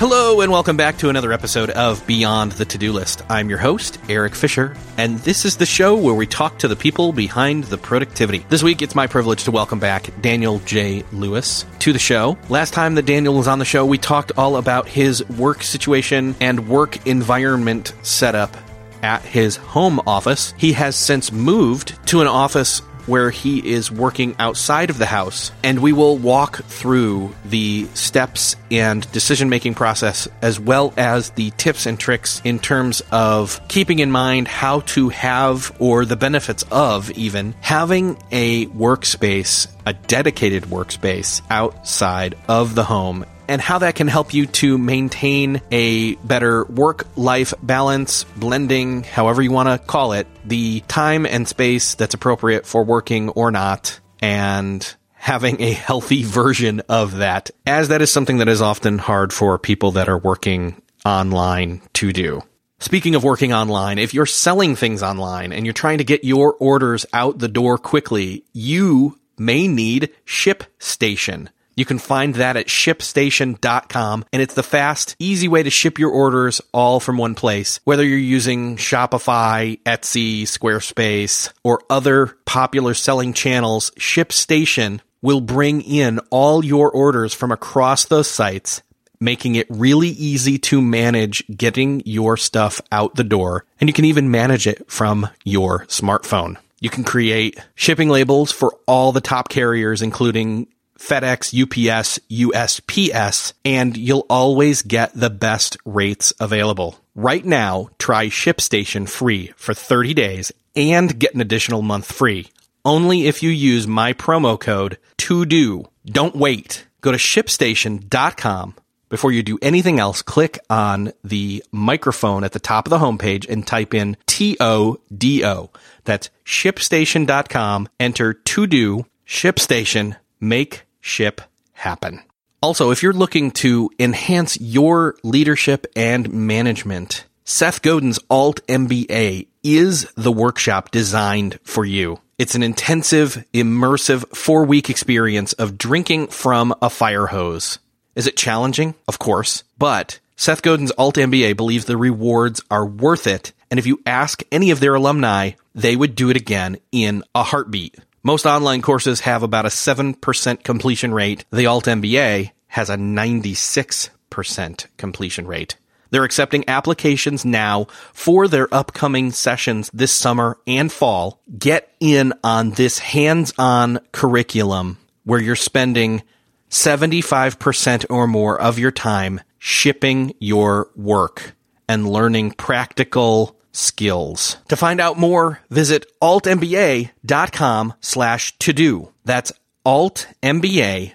[0.00, 3.20] Hello, and welcome back to another episode of Beyond the To Do List.
[3.28, 6.74] I'm your host, Erik Fisher, and this is the show where we talk to the
[6.74, 8.46] people behind the productivity.
[8.48, 11.04] This week, it's my privilege to welcome back Daniel J.
[11.12, 12.38] Lewis to the show.
[12.48, 16.34] Last time that Daniel was on the show, we talked all about his work situation
[16.40, 18.56] and work environment setup
[19.02, 20.54] at his home office.
[20.56, 25.50] He has since moved to an office where he is working outside of the house,
[25.62, 31.50] and we will walk through the steps and decision making process as well as the
[31.52, 36.64] tips and tricks in terms of keeping in mind how to have or the benefits
[36.70, 43.96] of even having a workspace, a dedicated workspace outside of the home and how that
[43.96, 49.84] can help you to maintain a better work life balance, blending, however you want to
[49.84, 55.72] call it, the time and space that's appropriate for working or not, and having a
[55.72, 60.08] healthy version of that, as that is something that is often hard for people that
[60.08, 62.40] are working online to do.
[62.78, 66.54] Speaking of working online, if you're selling things online and you're trying to get your
[66.54, 71.48] orders out the door quickly, you may need ShipStation.
[71.80, 76.10] You can find that at shipstation.com and it's the fast, easy way to ship your
[76.10, 77.80] orders all from one place.
[77.84, 86.18] Whether you're using Shopify, Etsy, Squarespace, or other popular selling channels, ShipStation will bring in
[86.28, 88.82] all your orders from across those sites
[89.18, 93.64] making it really easy to manage getting your stuff out the door.
[93.80, 96.58] And you can even manage it from your smartphone.
[96.80, 100.66] You can create shipping labels for all the top carriers, including
[101.00, 107.00] FedEx, UPS, USPS, and you'll always get the best rates available.
[107.14, 112.48] Right now, try ShipStation free for 30 days and get an additional month free.
[112.84, 115.86] Only if you use my promo code to do.
[116.06, 116.86] Don't wait.
[117.00, 118.74] Go to shipstation.com.
[119.08, 123.48] Before you do anything else, click on the microphone at the top of the homepage
[123.48, 125.70] and type in T-O-D-O.
[126.04, 127.88] That's shipstation.com.
[127.98, 130.16] Enter to do ShipStation.
[130.38, 131.40] Make ship
[131.72, 132.22] happen.
[132.62, 140.10] Also, if you're looking to enhance your leadership and management, Seth Godin's Alt MBA is
[140.16, 142.20] the workshop designed for you.
[142.38, 147.78] It's an intensive, immersive four week experience of drinking from a fire hose.
[148.14, 148.94] Is it challenging?
[149.08, 149.64] Of course.
[149.78, 153.52] But Seth Godin's Alt MBA believes the rewards are worth it.
[153.70, 157.42] And if you ask any of their alumni, they would do it again in a
[157.42, 157.96] heartbeat.
[158.22, 161.46] Most online courses have about a 7% completion rate.
[161.50, 165.76] The Alt MBA has a 96% completion rate.
[166.10, 171.40] They're accepting applications now for their upcoming sessions this summer and fall.
[171.58, 176.22] Get in on this hands-on curriculum where you're spending
[176.68, 181.54] 75% or more of your time shipping your work
[181.88, 184.56] and learning practical skills.
[184.68, 189.12] To find out more, visit altmba.com slash to do.
[189.24, 189.52] That's
[189.84, 191.12] altmba.com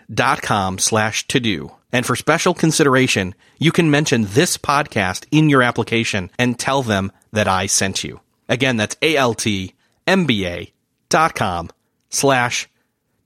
[0.79, 1.71] slash to do.
[1.91, 7.11] And for special consideration, you can mention this podcast in your application and tell them
[7.31, 8.19] that I sent you.
[8.49, 9.73] Again, that's altmba.com
[12.09, 12.69] slash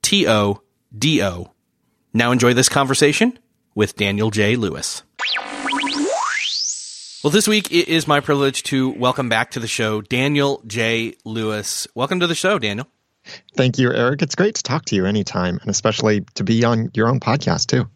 [0.01, 1.51] T-O-D-O.
[2.13, 3.37] Now enjoy this conversation
[3.75, 4.55] with Daniel J.
[4.55, 5.03] Lewis.
[7.21, 11.15] Well, this week it is my privilege to welcome back to the show Daniel J.
[11.25, 11.85] Lewis.
[11.93, 12.87] Welcome to the show, Daniel.
[13.57, 14.21] Thank you, Erik.
[14.21, 17.67] It's great to talk to you anytime, and especially to be on your own podcast,
[17.67, 17.89] too.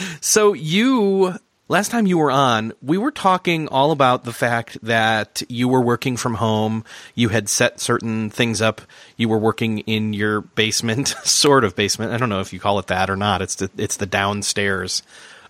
[0.20, 1.34] so, you,
[1.66, 5.82] last time you were on, we were talking all about the fact that you were
[5.82, 6.84] working from home.
[7.16, 8.82] You had set certain things up.
[9.16, 12.12] You were working in your basement, sort of basement.
[12.12, 13.42] I don't know if you call it that or not.
[13.42, 15.02] It's the, it's the downstairs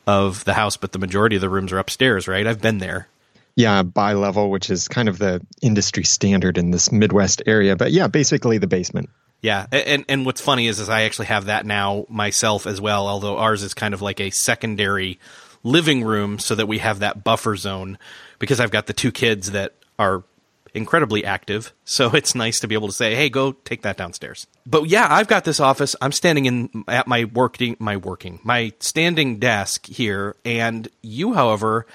[0.07, 2.47] of the house, but the majority of the rooms are upstairs, right?
[2.47, 3.09] I've been there.
[3.55, 7.77] Yeah, bi level, which is kind of the industry standard in this Midwest area.
[7.77, 9.11] But yeah, basically the basement.
[9.43, 13.09] Yeah, and and what's funny is is I actually have that now myself as well.
[13.09, 15.19] Although ours is kind of like a secondary
[15.65, 17.99] living room, so that we have that buffer zone
[18.39, 20.23] because I've got the two kids that are
[20.75, 21.73] incredibly active.
[21.85, 25.07] So it's nice to be able to say, "Hey, go take that downstairs." But yeah,
[25.11, 25.97] I've got this office.
[26.01, 31.87] I'm standing in at my working my working my standing desk here, and you, however,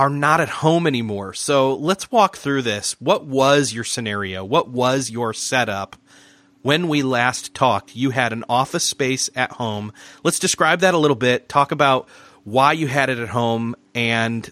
[0.00, 1.34] are not at home anymore.
[1.34, 2.98] So let's walk through this.
[3.00, 4.44] What was your scenario?
[4.44, 5.96] What was your setup?
[6.62, 9.92] When we last talked, you had an office space at home.
[10.22, 11.48] Let's describe that a little bit.
[11.48, 12.08] Talk about
[12.44, 14.50] why you had it at home and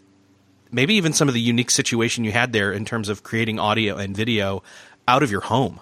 [0.70, 3.96] maybe even some of the unique situation you had there in terms of creating audio
[3.96, 4.62] and video
[5.06, 5.80] out of your home.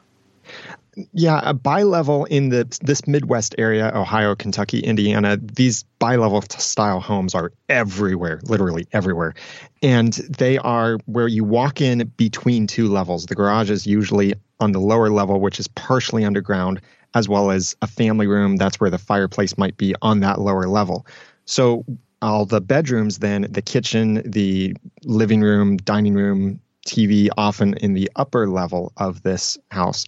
[1.13, 7.35] Yeah, a bi-level in the this Midwest area, Ohio, Kentucky, Indiana, these bi-level style homes
[7.35, 9.35] are everywhere, literally everywhere.
[9.83, 13.27] And they are where you walk in between two levels.
[13.27, 16.81] The garage is usually on the lower level, which is partially underground,
[17.13, 18.57] as well as a family room.
[18.57, 21.07] That's where the fireplace might be on that lower level.
[21.45, 21.85] So
[22.23, 24.75] all the bedrooms, then the kitchen, the
[25.05, 30.07] living room, dining room, TV, often in the upper level of this house.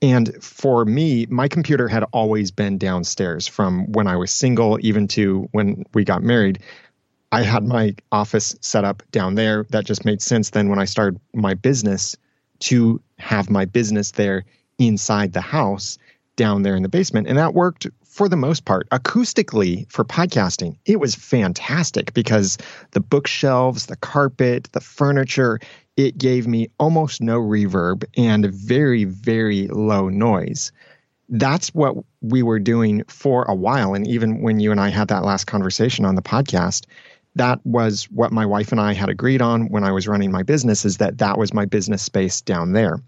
[0.00, 5.06] And for me, my computer had always been downstairs from when I was single, even
[5.08, 6.58] to when we got married.
[7.30, 9.64] I had my office set up down there.
[9.70, 12.16] That just made sense then when I started my business
[12.60, 14.44] to have my business there
[14.78, 15.98] inside the house
[16.36, 17.28] down there in the basement.
[17.28, 18.88] And that worked for the most part.
[18.90, 22.58] Acoustically for podcasting, it was fantastic because
[22.90, 25.58] the bookshelves, the carpet, the furniture,
[25.96, 30.72] it gave me almost no reverb and very, very low noise.
[31.30, 33.94] That's what we were doing for a while.
[33.94, 36.84] And even when you and I had that last conversation on the podcast,
[37.34, 40.42] that was what my wife and I had agreed on when I was running my
[40.42, 43.00] business is that that was my business space down there.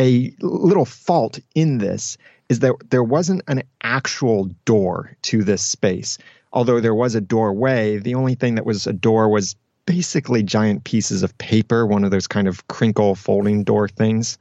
[0.00, 6.18] A little fault in this is that there wasn't an actual door to this space.
[6.52, 9.54] Although there was a doorway, the only thing that was a door was
[9.84, 14.38] basically giant pieces of paper, one of those kind of crinkle folding door things.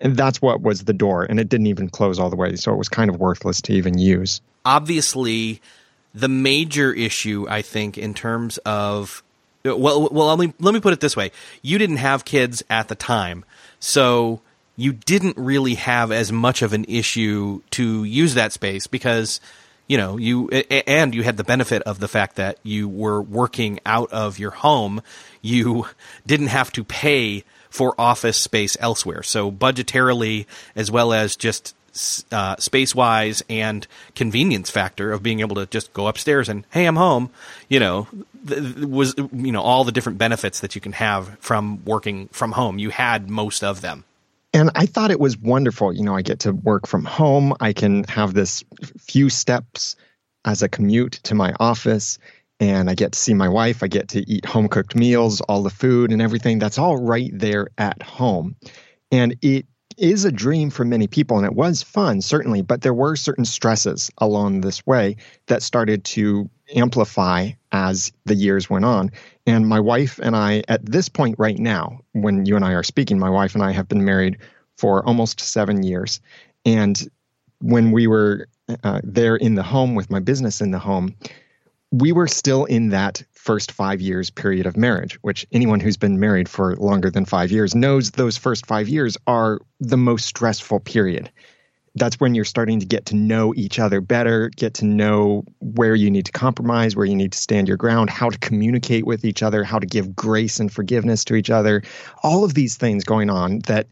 [0.00, 1.24] And that's what was the door.
[1.24, 2.54] And it didn't even close all the way.
[2.56, 4.40] So it was kind of worthless to even use.
[4.64, 5.60] Obviously,
[6.14, 9.22] the major issue, I think, in terms of
[9.64, 11.32] well, well, let me let me put it this way:
[11.62, 13.44] you didn't have kids at the time,
[13.80, 14.40] so
[14.78, 19.40] you didn't really have as much of an issue to use that space because
[19.88, 23.80] you know you and you had the benefit of the fact that you were working
[23.84, 25.02] out of your home.
[25.42, 25.86] You
[26.26, 29.22] didn't have to pay for office space elsewhere.
[29.22, 31.74] So budgetarily as well as just
[32.30, 33.84] uh, space wise and
[34.14, 37.28] convenience factor of being able to just go upstairs and hey i'm home
[37.68, 38.06] you know
[38.46, 42.52] th- was you know all the different benefits that you can have from working from
[42.52, 42.78] home.
[42.78, 44.04] You had most of them
[44.58, 45.92] and I thought it was wonderful.
[45.92, 47.54] You know, I get to work from home.
[47.60, 48.64] I can have this
[48.98, 49.94] few steps
[50.44, 52.18] as a commute to my office,
[52.58, 53.84] and I get to see my wife.
[53.84, 56.58] I get to eat home cooked meals, all the food and everything.
[56.58, 58.56] That's all right there at home.
[59.12, 59.66] And it
[59.96, 63.44] is a dream for many people, and it was fun, certainly, but there were certain
[63.44, 65.16] stresses along this way
[65.46, 69.10] that started to amplify as the years went on.
[69.46, 72.82] And my wife and I, at this point right now, when you and I are
[72.82, 74.38] speaking, my wife and I have been married
[74.76, 76.20] for almost seven years.
[76.64, 77.08] And
[77.60, 78.48] when we were
[78.84, 81.16] uh, there in the home with my business in the home,
[81.90, 86.20] we were still in that first five years period of marriage, which anyone who's been
[86.20, 90.80] married for longer than five years knows those first five years are the most stressful
[90.80, 91.30] period
[91.94, 95.94] that's when you're starting to get to know each other better, get to know where
[95.94, 99.24] you need to compromise, where you need to stand your ground, how to communicate with
[99.24, 101.82] each other, how to give grace and forgiveness to each other.
[102.22, 103.86] All of these things going on that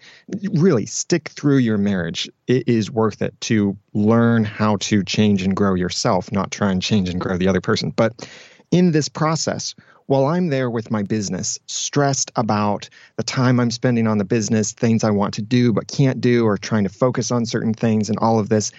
[0.53, 2.29] really stick through your marriage.
[2.47, 6.83] It is worth it to learn how to change and grow yourself, not try and
[6.83, 7.91] change and grow the other person.
[7.91, 8.29] But
[8.77, 14.07] in this process, while I'm there with my business, stressed about the time I'm spending
[14.07, 17.31] on the business, things I want to do but can't do, or trying to focus
[17.31, 18.73] on certain things and all of this,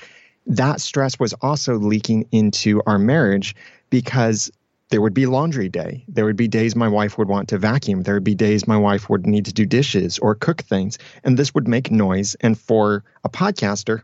[0.45, 3.55] that stress was also leaking into our marriage
[3.89, 4.51] because
[4.89, 6.05] there would be laundry day.
[6.07, 8.03] There would be days my wife would want to vacuum.
[8.03, 10.99] There would be days my wife would need to do dishes or cook things.
[11.23, 12.35] And this would make noise.
[12.41, 14.03] And for a podcaster,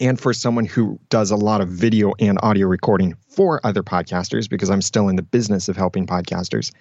[0.00, 4.48] and for someone who does a lot of video and audio recording for other podcasters,
[4.48, 6.72] because I'm still in the business of helping podcasters,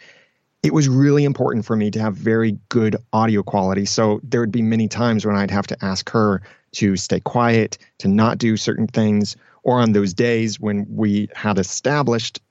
[0.64, 3.86] it was really important for me to have very good audio quality.
[3.86, 6.42] So there would be many times when I'd have to ask her
[6.74, 11.58] to stay quiet, to not do certain things, or on those days when we had
[11.58, 12.42] established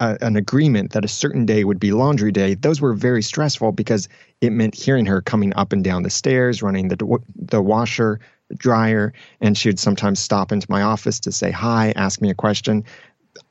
[0.00, 3.72] a, an agreement that a certain day would be laundry day, those were very stressful
[3.72, 4.08] because
[4.40, 8.20] it meant hearing her coming up and down the stairs, running the the washer,
[8.56, 12.34] dryer, and she would sometimes stop into my office to say hi, ask me a
[12.34, 12.84] question.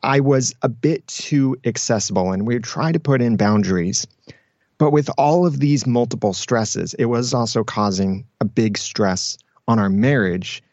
[0.02, 4.08] I was a bit too accessible, and we would try to put in boundaries.
[4.78, 9.80] But with all of these multiple stresses, it was also causing a big stress on
[9.80, 10.64] our marriage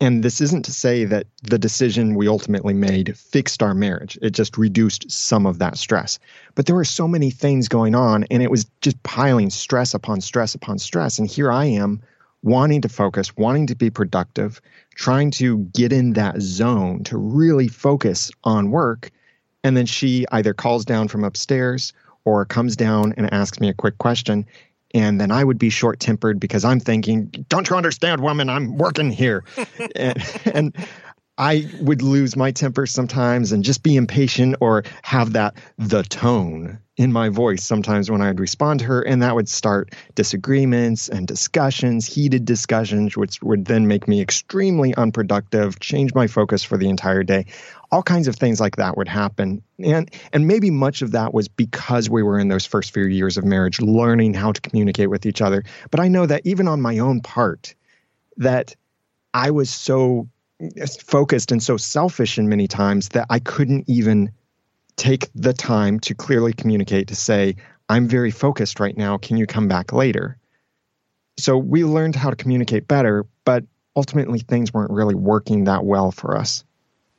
[0.00, 4.18] and this isn't to say that the decision we ultimately made fixed our marriage.
[4.20, 6.18] It just reduced some of that stress.
[6.54, 10.20] But there were so many things going on, and it was just piling stress upon
[10.20, 11.18] stress upon stress.
[11.18, 12.02] And here I am
[12.44, 14.60] wanting to focus, wanting to be productive,
[14.94, 19.10] trying to get in that zone to really focus on work.
[19.64, 21.92] And then she either calls down from upstairs
[22.24, 24.46] or comes down and asks me a quick question
[24.94, 28.48] and then I would be short tempered because I'm thinking, "Don't you understand, woman?
[28.48, 29.44] I'm working here,"
[29.96, 30.76] and, and
[31.36, 36.78] I would lose my temper sometimes and just be impatient or have that the tone
[36.96, 41.26] in my voice sometimes when I'd respond to her, and that would start disagreements and
[41.26, 46.88] discussions, heated discussions, which would then make me extremely unproductive, change my focus for the
[46.88, 47.46] entire day.
[47.90, 49.62] All kinds of things like that would happen.
[49.82, 53.36] And and maybe much of that was because we were in those first few years
[53.36, 55.64] of marriage learning how to communicate with each other.
[55.90, 57.74] But I know that even on my own part
[58.36, 58.76] that
[59.32, 60.28] I was so
[61.02, 64.30] focused and so selfish in many times that I couldn't even
[64.96, 67.56] take the time to clearly communicate to say,
[67.88, 69.18] I'm very focused right now.
[69.18, 70.38] Can you come back later?
[71.36, 73.64] So we learned how to communicate better, but
[73.96, 76.64] ultimately things weren't really working that well for us.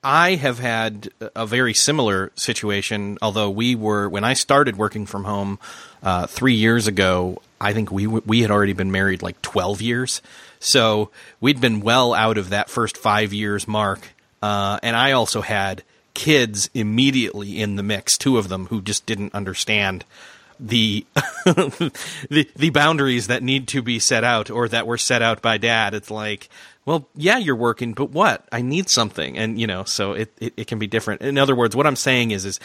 [0.07, 5.24] I have had a very similar situation, although we were, when I started working from
[5.24, 5.57] home
[6.03, 10.21] uh, three years ago, I think we, we had already been married like 12 years.
[10.59, 11.09] So
[11.41, 14.13] we'd been well out of that first five years mark.
[14.43, 15.81] Uh, and I also had
[16.13, 20.05] kids immediately in the mix, two of them who just didn't understand
[20.59, 21.05] the
[21.45, 25.57] the the boundaries that need to be set out or that were set out by
[25.57, 25.93] dad.
[25.93, 26.50] It's like,
[26.85, 28.47] well, yeah, you're working, but what?
[28.51, 29.38] I need something.
[29.38, 31.21] And you know, so it, it, it can be different.
[31.21, 32.59] In other words, what I'm saying is is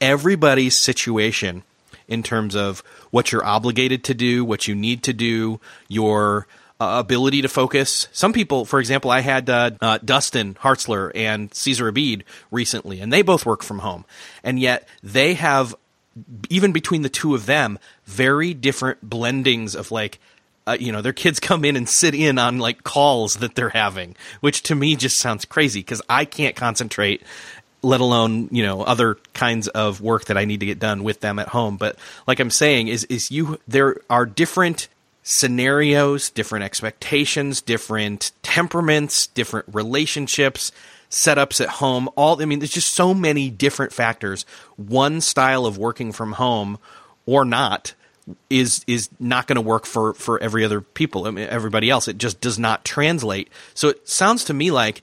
[0.00, 1.62] everybody's situation
[2.08, 6.46] in terms of what you're obligated to do, what you need to do, your
[6.80, 8.08] uh, ability to focus.
[8.12, 13.12] Some people, for example, I had uh, uh, Dustin Hartzler and Cesar Abeid recently, and
[13.12, 14.04] they both work from home,
[14.44, 15.74] and yet they have
[16.48, 20.18] even between the two of them very different blendings of like.
[20.68, 23.68] Uh, you know, their kids come in and sit in on like calls that they're
[23.68, 27.22] having, which to me just sounds crazy because I can't concentrate
[27.82, 31.20] let alone you know other kinds of work that I need to get done with
[31.20, 31.76] them at home.
[31.76, 31.96] But
[32.26, 34.88] like I'm saying, is is you there are different
[35.22, 40.72] scenarios, different expectations, different temperaments, different relationships,
[41.16, 42.08] setups at home.
[42.14, 44.44] All I mean, there's just so many different factors.
[44.76, 46.78] One style of working from home
[47.24, 47.94] or not
[48.50, 51.26] is is not going to work for for every other people.
[51.26, 52.06] I mean, everybody else.
[52.06, 53.48] It just does not translate.
[53.74, 55.02] So it sounds to me like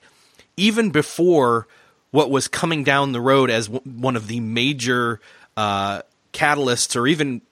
[0.56, 1.66] even before
[2.12, 5.20] what was coming down the road as w- one of the major
[5.56, 6.02] uh,
[6.32, 7.42] catalysts, or even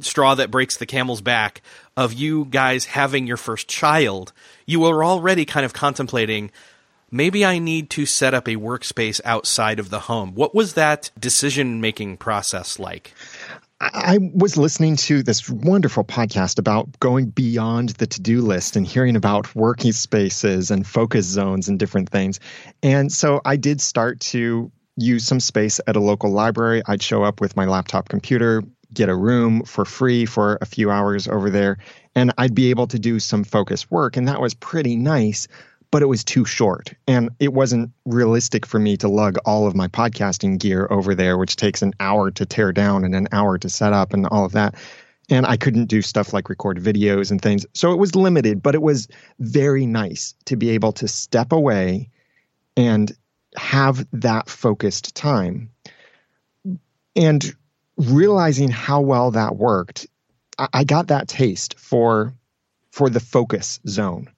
[0.00, 1.62] straw that breaks the camel's back
[1.96, 4.32] of you guys having your first child,
[4.66, 6.50] you were already kind of contemplating
[7.12, 10.34] maybe I need to set up a workspace outside of the home.
[10.34, 13.14] What was that decision making process like?
[13.80, 18.86] I was listening to this wonderful podcast about going beyond the to do list and
[18.86, 22.38] hearing about working spaces and focus zones and different things.
[22.82, 26.82] And so I did start to use some space at a local library.
[26.86, 28.62] I'd show up with my laptop computer,
[28.94, 31.78] get a room for free for a few hours over there,
[32.14, 34.16] and I'd be able to do some focus work.
[34.16, 35.48] And that was pretty nice,
[35.92, 36.92] but it was too short.
[37.06, 41.36] And it wasn't realistic for me to lug all of my podcasting gear over there,
[41.38, 44.44] which takes an hour to tear down and an hour to set up and all
[44.44, 44.74] of that.
[45.28, 47.66] And I couldn't do stuff like record videos and things.
[47.74, 49.06] So it was limited, but it was
[49.38, 52.08] very nice to be able to step away
[52.74, 53.14] and
[53.56, 55.70] have that focused time.
[57.14, 57.54] And
[57.98, 60.06] realizing how well that worked,
[60.72, 62.32] I, got that taste for
[62.90, 64.30] for the focus zone.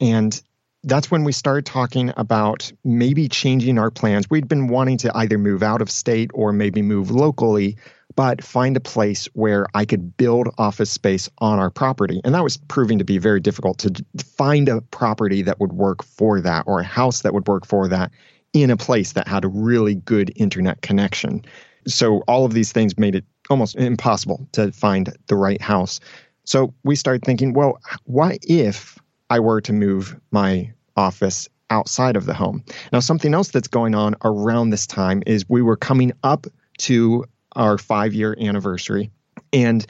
[0.00, 0.40] And
[0.84, 4.28] that's when we started talking about maybe changing our plans.
[4.28, 7.76] We'd been wanting to either move out of state or maybe move locally,
[8.16, 12.20] but find a place where I could build office space on our property.
[12.24, 14.04] And that was proving to be very difficult to
[14.36, 17.86] find a property that would work for that or a house that would work for
[17.88, 18.10] that
[18.52, 21.44] in a place that had a really good internet connection.
[21.86, 26.00] So all of these things made it almost impossible to find the right house.
[26.44, 28.98] So we started thinking, well, what if
[29.32, 32.64] I were to move my office outside of the home?
[32.92, 36.46] Now, something else that's going on around this time is we were coming up
[36.80, 37.24] to
[37.56, 39.10] our five year anniversary.
[39.50, 39.86] And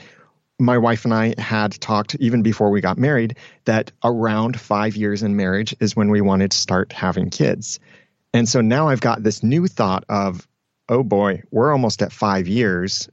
[0.60, 5.24] my wife and I had talked even before we got married that around five years
[5.24, 7.80] in marriage is when we wanted to start having kids.
[8.32, 10.46] And so now I've got this new thought of,
[10.88, 13.08] oh boy, we're almost at five years.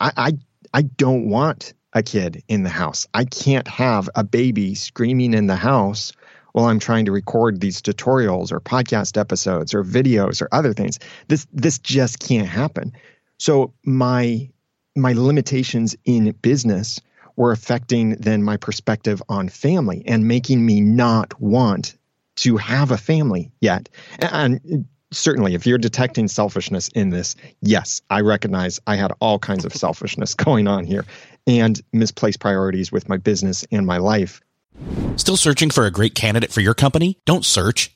[0.00, 0.32] I, I,
[0.72, 3.06] I don't want a kid in the house.
[3.14, 6.12] I can't have a baby screaming in the house
[6.52, 10.98] while I'm trying to record these tutorials or podcast episodes or videos or other things.
[11.28, 12.92] This this just can't happen.
[13.38, 14.50] So my
[14.94, 17.00] my limitations in business
[17.36, 21.96] were affecting then my perspective on family and making me not want
[22.36, 23.88] to have a family yet.
[24.18, 24.86] And
[25.16, 29.74] certainly, if you're detecting selfishness in this, yes, I recognize I had all kinds of
[29.74, 31.04] selfishness going on here
[31.46, 34.40] and misplaced priorities with my business and my life.
[35.16, 37.18] Still searching for a great candidate for your company?
[37.24, 37.95] Don't search,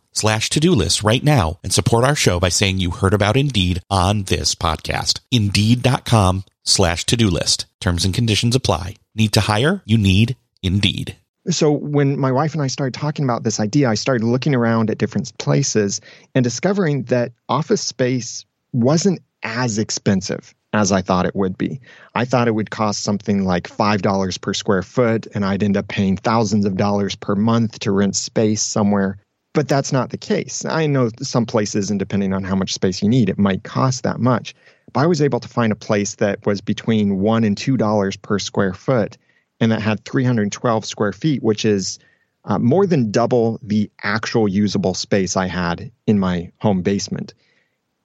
[0.11, 3.81] slash to-do list right now and support our show by saying you heard about Indeed
[3.89, 5.19] on this podcast.
[5.31, 7.65] Indeed.com slash to-do list.
[7.79, 8.95] Terms and conditions apply.
[9.15, 9.81] Need to hire?
[9.85, 11.15] You need Indeed.
[11.49, 14.91] So when my wife and I started talking about this idea, I started looking around
[14.91, 15.99] at different places
[16.35, 21.81] and discovering that office space wasn't as expensive as I thought it would be.
[22.15, 25.87] I thought it would cost something like $5 per square foot, and I'd end up
[25.87, 29.17] paying thousands of dollars per month to rent space somewhere.
[29.53, 30.63] But that's not the case.
[30.63, 34.03] I know some places, and depending on how much space you need, it might cost
[34.03, 34.55] that much.
[34.93, 38.15] But I was able to find a place that was between one and two dollars
[38.15, 39.17] per square foot,
[39.59, 41.99] and that had 312 square feet, which is
[42.45, 47.33] uh, more than double the actual usable space I had in my home basement.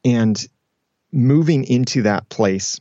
[0.05, 0.45] And
[1.13, 2.81] moving into that place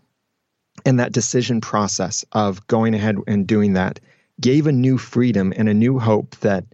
[0.85, 3.99] and that decision process of going ahead and doing that
[4.41, 6.65] gave a new freedom and a new hope that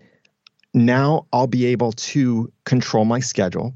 [0.74, 3.74] now I'll be able to control my schedule.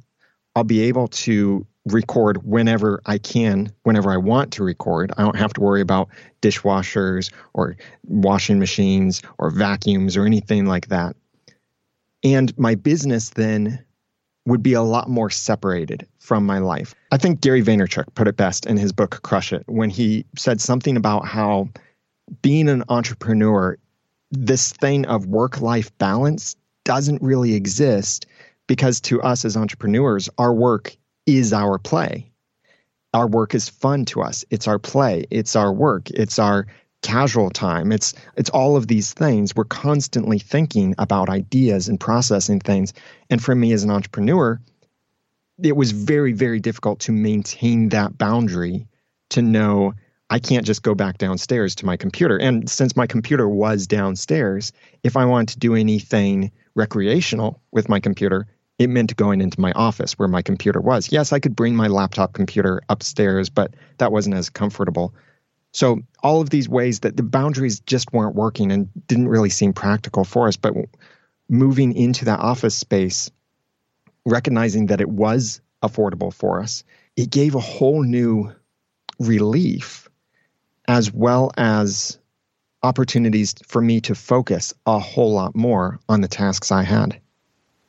[0.55, 5.11] I'll be able to record whenever I can, whenever I want to record.
[5.17, 6.09] I don't have to worry about
[6.41, 11.15] dishwashers or washing machines or vacuums or anything like that.
[12.23, 13.83] And my business then
[14.47, 16.95] would be a lot more separated from my life.
[17.11, 20.61] I think Gary Vaynerchuk put it best in his book Crush It when he said
[20.61, 21.69] something about how
[22.41, 23.77] being an entrepreneur,
[24.31, 26.55] this thing of work life balance
[26.85, 28.25] doesn't really exist
[28.67, 30.95] because to us as entrepreneurs, our work
[31.25, 32.31] is our play.
[33.13, 34.45] Our work is fun to us.
[34.49, 35.25] It's our play.
[35.29, 36.09] It's our work.
[36.11, 36.67] It's our
[37.01, 37.91] casual time.
[37.91, 39.55] It's it's all of these things.
[39.55, 42.93] We're constantly thinking about ideas and processing things.
[43.29, 44.59] And for me as an entrepreneur,
[45.61, 48.87] it was very very difficult to maintain that boundary
[49.29, 49.93] to know
[50.29, 52.37] I can't just go back downstairs to my computer.
[52.37, 54.71] And since my computer was downstairs,
[55.03, 58.47] if I wanted to do anything recreational with my computer,
[58.79, 61.11] it meant going into my office where my computer was.
[61.11, 65.13] Yes, I could bring my laptop computer upstairs, but that wasn't as comfortable.
[65.71, 69.73] So, all of these ways that the boundaries just weren't working and didn't really seem
[69.73, 70.57] practical for us.
[70.57, 70.73] But
[71.49, 73.29] moving into that office space,
[74.25, 76.83] recognizing that it was affordable for us,
[77.15, 78.51] it gave a whole new
[79.19, 80.04] relief
[80.87, 82.17] as well as
[82.83, 87.19] opportunities for me to focus a whole lot more on the tasks I had.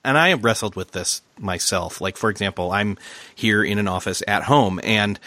[0.05, 2.01] And I have wrestled with this myself.
[2.01, 2.97] Like, for example, I'm
[3.35, 5.19] here in an office at home, and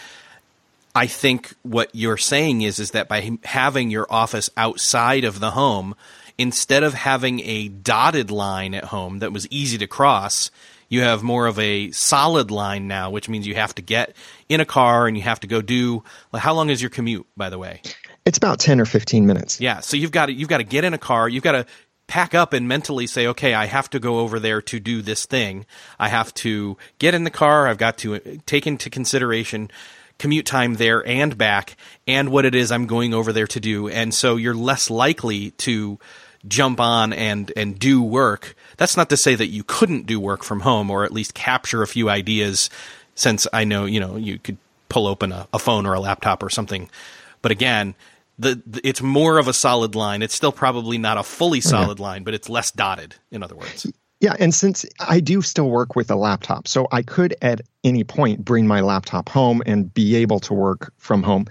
[0.96, 5.52] I think what you're saying is is that by having your office outside of the
[5.52, 5.96] home,
[6.38, 10.50] instead of having a dotted line at home that was easy to cross,
[10.90, 14.16] you have more of a solid line now, which means you have to get
[14.50, 16.04] in a car and you have to go do.
[16.34, 17.82] How long is your commute, by the way?
[18.26, 19.62] It's about 10 or 15 minutes.
[19.62, 19.80] Yeah.
[19.80, 21.30] So you've got to, you've got to get in a car.
[21.30, 21.66] You've got to
[22.08, 25.26] pack up and mentally say, okay, I have to go over there to do this
[25.26, 25.66] thing.
[26.00, 27.68] I have to get in the car.
[27.68, 29.70] I've got to uh, take into consideration
[30.18, 33.88] commute time there and back and what it is I'm going over there to do.
[33.88, 35.98] And so you're less likely to
[36.48, 38.56] jump on and and do work.
[38.78, 41.82] That's not to say that you couldn't do work from home or at least capture
[41.82, 42.70] a few ideas
[43.16, 46.42] since I know, you know, you could pull open a, a phone or a laptop
[46.42, 46.90] or something.
[47.42, 47.96] But again,
[48.38, 50.22] the, the, it's more of a solid line.
[50.22, 53.86] It's still probably not a fully solid line, but it's less dotted, in other words.
[54.22, 58.04] Yeah, and since I do still work with a laptop, so I could at any
[58.04, 61.46] point bring my laptop home and be able to work from home.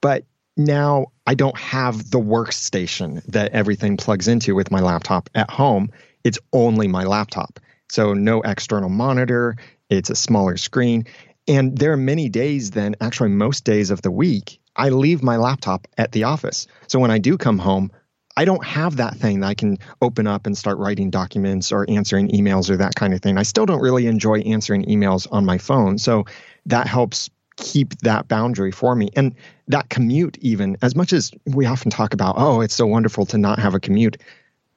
[0.00, 0.24] But
[0.56, 5.90] now I don't have the workstation that everything plugs into with my laptop at home.
[6.24, 7.60] It's only my laptop.
[7.90, 9.56] So no external monitor,
[9.90, 11.04] it's a smaller screen.
[11.48, 15.36] And there are many days then, actually most days of the week, I leave my
[15.36, 16.66] laptop at the office.
[16.86, 17.90] So when I do come home,
[18.36, 21.84] I don't have that thing that I can open up and start writing documents or
[21.90, 23.36] answering emails or that kind of thing.
[23.36, 25.98] I still don't really enjoy answering emails on my phone.
[25.98, 26.24] So
[26.66, 29.10] that helps keep that boundary for me.
[29.16, 29.34] And
[29.68, 33.38] that commute, even as much as we often talk about, oh, it's so wonderful to
[33.38, 34.16] not have a commute,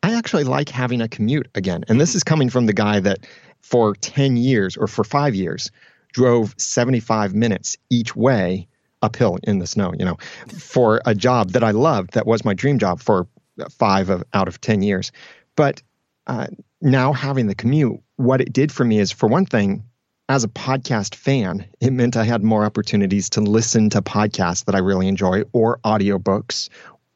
[0.03, 1.83] I actually like having a commute again.
[1.87, 3.25] And this is coming from the guy that
[3.61, 5.71] for 10 years or for five years
[6.13, 8.67] drove 75 minutes each way
[9.01, 12.53] uphill in the snow, you know, for a job that I loved, that was my
[12.53, 13.27] dream job for
[13.69, 15.11] five of, out of 10 years.
[15.55, 15.81] But
[16.27, 16.47] uh,
[16.81, 19.83] now having the commute, what it did for me is, for one thing,
[20.27, 24.75] as a podcast fan, it meant I had more opportunities to listen to podcasts that
[24.75, 26.69] I really enjoy or audiobooks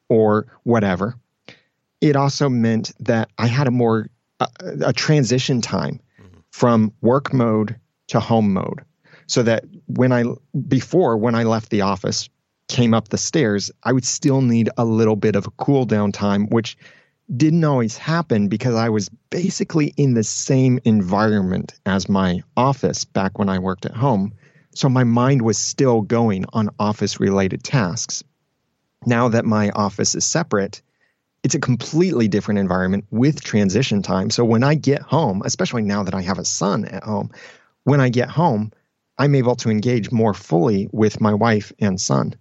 [0.10, 1.16] or whatever.
[2.02, 4.48] It also meant that I had a more uh,
[4.86, 6.40] a transition time mm-hmm.
[6.52, 7.76] from work mode
[8.08, 8.84] to home mode
[9.28, 10.24] so that when I
[10.68, 12.30] before when I left the office
[12.68, 16.12] came up the stairs, I would still need a little bit of a cool down
[16.12, 16.78] time, which
[17.36, 23.38] didn't always happen because I was basically in the same environment as my office back
[23.38, 24.34] when I worked at home.
[24.74, 28.24] So my mind was still going on office related tasks.
[29.06, 30.82] Now that my office is separate,
[31.44, 34.30] it's a completely different environment with transition time.
[34.30, 37.32] So when I get home, especially now that I have a son at home,
[37.84, 38.72] when I get home,
[39.18, 42.36] I'm able to engage more fully with my wife and son.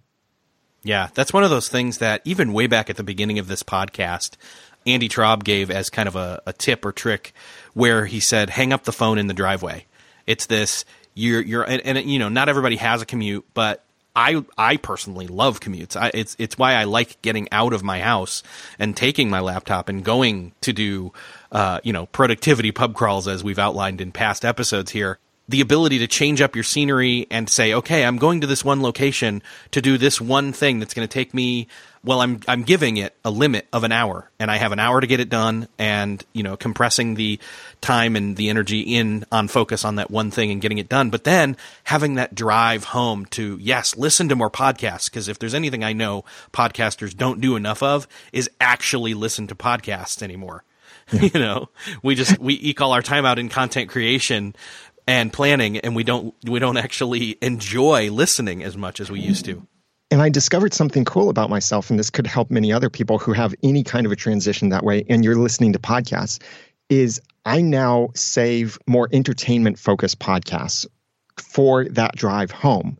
[0.83, 3.63] Yeah, that's one of those things that even way back at the beginning of this
[3.63, 4.37] podcast,
[4.85, 7.33] Andy Traub gave as kind of a, a tip or trick
[7.73, 9.85] where he said, hang up the phone in the driveway.
[10.25, 13.83] It's this, you're, you're, and, and you know, not everybody has a commute, but
[14.15, 15.95] I I personally love commutes.
[15.95, 18.41] I, it's it's why I like getting out of my house
[18.79, 21.13] and taking my laptop and going to do
[21.51, 25.97] uh, you know productivity pub crawls as we've outlined in past episodes here the ability
[25.97, 29.81] to change up your scenery and say, okay, I'm going to this one location to
[29.81, 31.67] do this one thing that's going to take me.
[32.03, 35.01] Well, I'm I'm giving it a limit of an hour, and I have an hour
[35.01, 37.39] to get it done, and you know, compressing the
[37.81, 41.09] time and the energy in on focus on that one thing and getting it done.
[41.09, 45.53] But then having that drive home to yes, listen to more podcasts because if there's
[45.53, 50.63] anything I know podcasters don't do enough of is actually listen to podcasts anymore.
[51.11, 51.69] You know,
[52.03, 54.55] we just we eke all our time out in content creation
[55.07, 59.43] and planning and we don't we don't actually enjoy listening as much as we used
[59.45, 59.65] to
[60.11, 63.33] and I discovered something cool about myself, and this could help many other people who
[63.33, 66.41] have any kind of a transition that way, and you're listening to podcasts,
[66.89, 70.85] is I now save more entertainment focused podcasts
[71.37, 72.97] for that drive home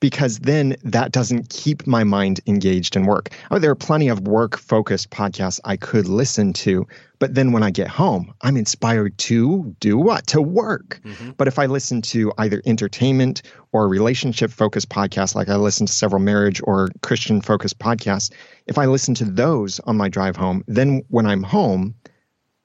[0.00, 3.30] because then that doesn't keep my mind engaged in work.
[3.50, 6.86] Oh, there are plenty of work focused podcasts I could listen to,
[7.18, 10.26] but then when I get home, I'm inspired to do what?
[10.28, 11.00] To work.
[11.04, 11.30] Mm-hmm.
[11.36, 15.92] But if I listen to either entertainment or relationship focused podcasts, like I listen to
[15.92, 18.32] several marriage or Christian focused podcasts,
[18.66, 21.94] if I listen to those on my drive home, then when I'm home,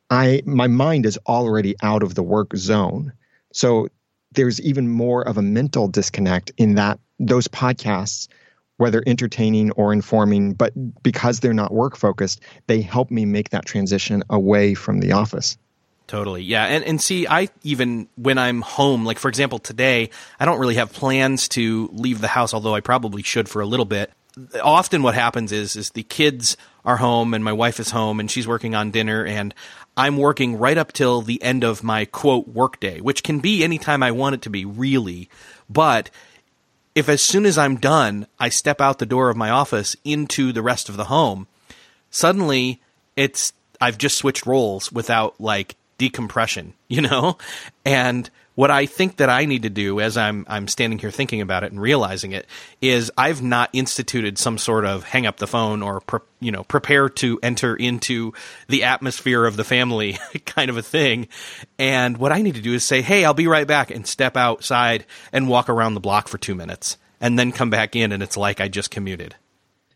[0.10, 3.12] I my mind is already out of the work zone.
[3.54, 3.88] So
[4.34, 8.28] there's even more of a mental disconnect in that those podcasts
[8.78, 13.66] whether entertaining or informing but because they're not work focused they help me make that
[13.66, 15.58] transition away from the office
[16.06, 16.44] Totally.
[16.44, 16.66] Yeah.
[16.66, 20.76] And, and see, I even when I'm home, like for example, today, I don't really
[20.76, 24.12] have plans to leave the house, although I probably should for a little bit.
[24.62, 28.30] Often what happens is, is the kids are home and my wife is home and
[28.30, 29.54] she's working on dinner and
[29.96, 34.02] I'm working right up till the end of my quote workday, which can be anytime
[34.02, 35.30] I want it to be really.
[35.70, 36.10] But
[36.96, 40.52] if as soon as I'm done, I step out the door of my office into
[40.52, 41.48] the rest of the home,
[42.10, 42.82] suddenly
[43.16, 47.38] it's I've just switched roles without like decompression, you know?
[47.86, 51.42] And what I think that I need to do as I'm I'm standing here thinking
[51.42, 52.46] about it and realizing it
[52.82, 56.64] is I've not instituted some sort of hang up the phone or pre, you know
[56.64, 58.34] prepare to enter into
[58.68, 61.28] the atmosphere of the family kind of a thing.
[61.80, 64.38] And what I need to do is say, "Hey, I'll be right back," and step
[64.38, 68.22] outside and walk around the block for two minutes, and then come back in, and
[68.22, 69.36] it's like I just commuted.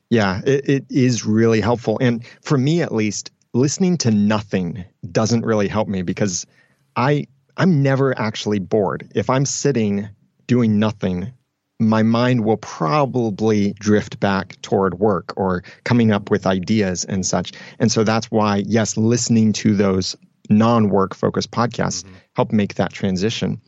[0.09, 5.45] Yeah, it, it is really helpful, and for me at least, listening to nothing doesn't
[5.45, 6.47] really help me because
[6.95, 9.09] I I'm never actually bored.
[9.15, 10.07] If I'm sitting
[10.45, 11.33] doing nothing,
[11.79, 17.51] my mind will probably drift back toward work or coming up with ideas and such.
[17.79, 20.15] And so that's why, yes, listening to those
[20.49, 22.15] non work focused podcasts mm-hmm.
[22.35, 23.61] help make that transition.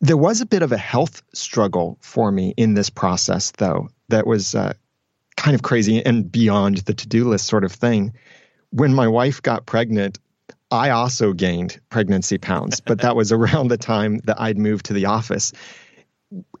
[0.00, 4.26] There was a bit of a health struggle for me in this process, though, that
[4.26, 4.72] was uh,
[5.36, 8.12] kind of crazy and beyond the to do list sort of thing.
[8.70, 10.18] When my wife got pregnant,
[10.70, 14.92] I also gained pregnancy pounds, but that was around the time that I'd moved to
[14.92, 15.52] the office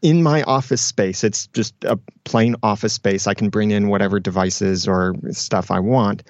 [0.02, 3.26] in my office space, it's just a plain office space.
[3.26, 6.22] I can bring in whatever devices or stuff I want.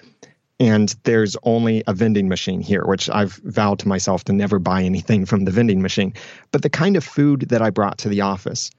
[0.59, 4.83] And there's only a vending machine here, which I've vowed to myself to never buy
[4.83, 6.13] anything from the vending machine.
[6.53, 8.71] But the kind of food that I brought to the office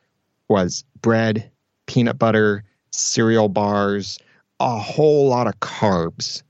[0.47, 1.49] was bread,
[1.87, 4.19] peanut butter, cereal bars,
[4.59, 6.43] a whole lot of carbs.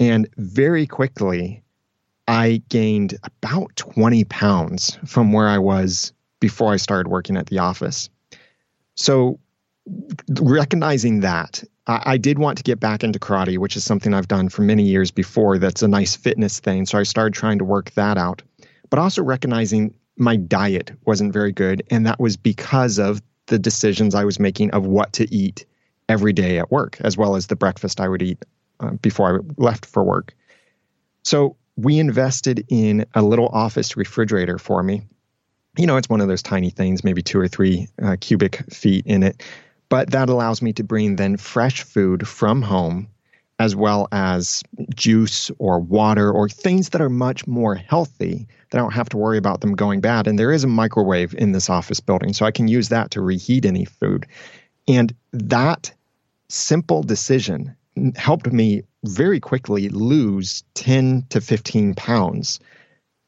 [0.00, 1.62] And very quickly,
[2.32, 7.58] I gained about 20 pounds from where I was before I started working at the
[7.58, 8.08] office.
[8.94, 9.38] So,
[10.40, 14.48] recognizing that, I, did want to get back into karate, which is something I've done
[14.48, 15.58] for many years before.
[15.58, 16.86] That's a nice fitness thing.
[16.86, 18.40] So, I started trying to work that out.
[18.88, 21.82] But also recognizing my diet wasn't very good.
[21.90, 25.66] And that was because of the decisions I was making of what to eat
[26.08, 28.42] every day at work, as well as the breakfast I would eat
[28.80, 30.34] uh, before I left for work.
[31.24, 35.02] So, we invested in a little office refrigerator for me
[35.76, 39.06] you know, it's one of those tiny things, maybe two or three uh, cubic feet
[39.06, 39.42] in it.
[39.88, 43.08] But that allows me to bring then fresh food from home,
[43.58, 44.62] as well as
[44.94, 49.16] juice or water or things that are much more healthy that I don't have to
[49.16, 50.26] worry about them going bad.
[50.26, 53.20] And there is a microwave in this office building, so I can use that to
[53.20, 54.26] reheat any food.
[54.88, 55.92] And that
[56.48, 57.74] simple decision
[58.16, 62.60] helped me very quickly lose 10 to 15 pounds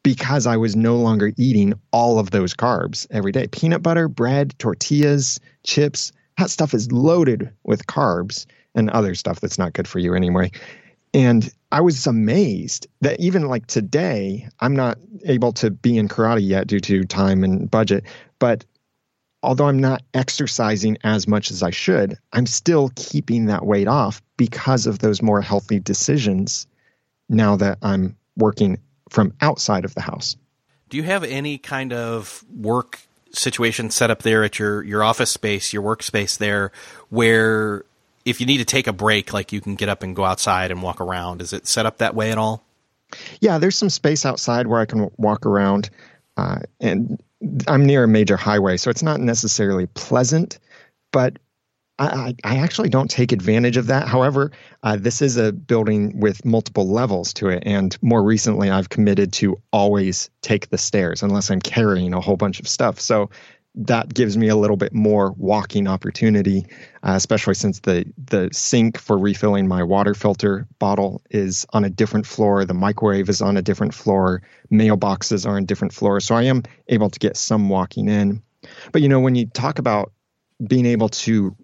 [0.02, 3.46] because I was no longer eating all of those carbs every day.
[3.48, 9.58] Peanut butter, bread, tortillas, chips, that stuff is loaded with carbs and other stuff that's
[9.58, 10.50] not good for you anyway.
[11.12, 16.46] And I was amazed that even like today, I'm not able to be in karate
[16.46, 18.04] yet due to time and budget.
[18.40, 18.64] But
[19.44, 24.22] although I'm not exercising as much as I should, I'm still keeping that weight off
[24.36, 26.66] because of those more healthy decisions
[27.28, 28.78] now that I'm working
[29.10, 30.36] from outside of the house.
[30.88, 33.00] Do you have any kind of work
[33.32, 36.72] situation set up there at your, your office space, your workspace there,
[37.08, 37.84] where
[38.24, 40.70] if you need to take a break, like you can get up and go outside
[40.70, 41.42] and walk around?
[41.42, 42.64] Is it set up that way at all?
[43.40, 45.90] Yeah, there's some space outside where I can walk around.
[46.36, 47.22] Uh, and
[47.68, 50.58] I'm near a major highway, so it's not necessarily pleasant,
[51.12, 51.38] but
[51.98, 54.08] I, I, actually don't take advantage of that.
[54.08, 54.50] However,
[54.82, 57.62] uh, this is a building with multiple levels to it.
[57.64, 62.36] And more recently, I've committed to always take the stairs unless I'm carrying a whole
[62.36, 62.98] bunch of stuff.
[62.98, 63.30] So
[63.76, 66.66] that gives me a little bit more walking opportunity,
[67.02, 71.90] uh, especially since the, the sink for refilling my water filter bottle is on a
[71.90, 72.64] different floor.
[72.64, 74.42] The microwave is on a different floor.
[74.72, 76.24] Mailboxes are on different floors.
[76.24, 78.42] So I am able to get some walking in.
[78.92, 80.12] But you know, when you talk about
[80.66, 81.56] being able to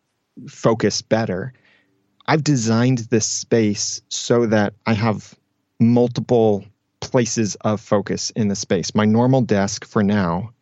[0.48, 1.52] focus better.
[2.26, 5.34] I've designed this space so that I have
[5.78, 6.64] multiple
[7.00, 8.94] places of focus in the space.
[8.94, 10.52] My normal desk for now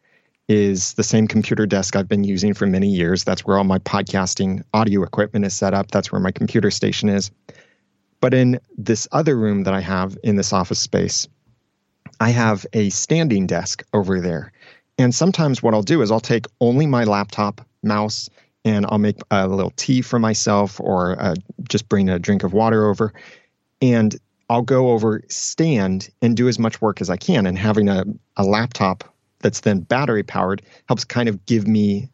[0.48, 3.22] is the same computer desk I've been using for many years.
[3.24, 5.90] That's where all my podcasting audio equipment is set up.
[5.90, 7.30] That's where my computer station is.
[8.20, 11.28] But in this other room that I have in this office space,
[12.20, 14.52] I have a standing desk over there.
[14.96, 18.28] And sometimes what I'll do is I'll take only my laptop, mouse,
[18.64, 21.34] and I'll make a little tea for myself or uh,
[21.68, 23.12] just bring a drink of water over.
[23.80, 24.18] And
[24.50, 27.46] I'll go over, stand, and do as much work as I can.
[27.46, 28.04] And having a,
[28.36, 29.04] a laptop
[29.40, 32.08] that's then battery powered helps kind of give me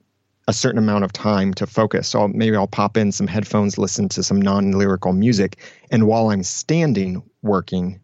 [0.46, 2.08] a certain amount of time to focus.
[2.08, 5.58] So maybe I'll pop in some headphones, listen to some non lyrical music.
[5.90, 8.00] And while I'm standing working,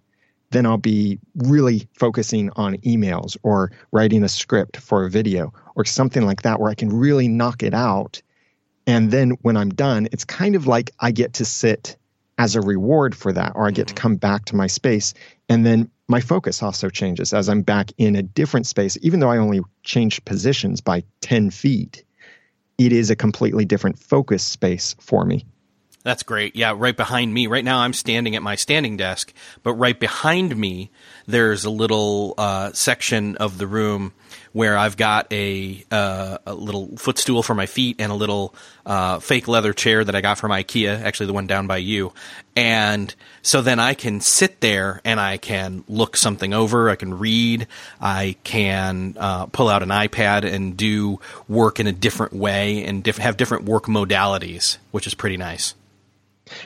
[0.51, 5.85] then I'll be really focusing on emails or writing a script for a video or
[5.85, 8.23] something like that where I can really knock it out
[8.91, 11.97] and then when I'm done, it's kind of like I get to sit
[12.39, 13.95] as a reward for that, or I get mm-hmm.
[13.95, 15.15] to come back to my space.
[15.49, 18.99] And then my focus also changes as I'm back in a different space.
[19.01, 22.05] Even though I only changed positions by 10 feet,
[22.79, 25.47] it is a completely different focus space for me.
[26.03, 26.57] That's great.
[26.57, 27.47] Yeah, right behind me.
[27.47, 30.91] Right now, I'm standing at my standing desk, but right behind me,
[31.27, 34.13] there's a little uh, section of the room
[34.53, 39.21] where I've got a, uh, a little footstool for my feet and a little uh,
[39.21, 42.13] fake leather chair that I got from IKEA, actually the one down by you.
[42.57, 47.19] And so then I can sit there and I can look something over, I can
[47.19, 47.69] read,
[48.01, 53.05] I can uh, pull out an iPad and do work in a different way and
[53.05, 55.75] diff- have different work modalities, which is pretty nice.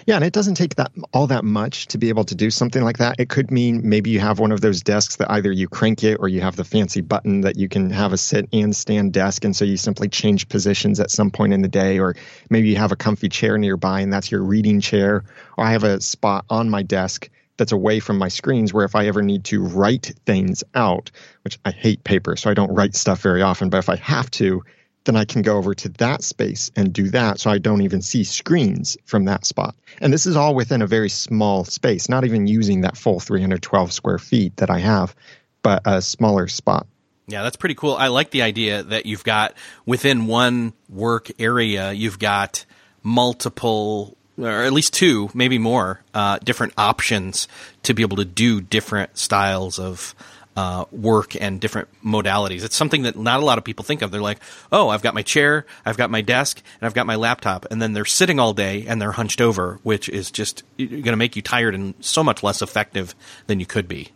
[0.07, 2.83] Yeah, and it doesn't take that all that much to be able to do something
[2.83, 3.17] like that.
[3.19, 6.17] It could mean maybe you have one of those desks that either you crank it
[6.21, 9.45] or you have the fancy button that you can have a sit and stand desk
[9.45, 12.15] and so you simply change positions at some point in the day or
[12.51, 15.25] maybe you have a comfy chair nearby and that's your reading chair
[15.57, 18.95] or I have a spot on my desk that's away from my screens where if
[18.95, 21.11] I ever need to write things out,
[21.43, 24.31] which I hate paper, so I don't write stuff very often, but if I have
[24.33, 24.63] to,
[25.05, 28.03] then I can go over to that space and do that so I don't even
[28.03, 29.75] see screens from that spot.
[30.01, 33.93] And this is all within a very small space, not even using that full 312
[33.93, 35.15] square feet that I have,
[35.63, 36.87] but a smaller spot.
[37.27, 37.95] Yeah, that's pretty cool.
[37.95, 39.55] I like the idea that you've got
[39.87, 42.65] within one work area, you've got
[43.03, 47.47] multiple or at least two, maybe more, uh, different options
[47.85, 50.15] to be able to do different styles of
[50.57, 52.65] uh, work and different modalities.
[52.65, 54.11] It's something that not a lot of people think of.
[54.11, 54.41] They're like,
[54.71, 57.67] oh, I've got my chair, I've got my desk, and I've got my laptop.
[57.71, 61.17] And then they're sitting all day and they're hunched over, which is just going to
[61.17, 63.15] make you tired and so much less effective
[63.47, 64.11] than you could be.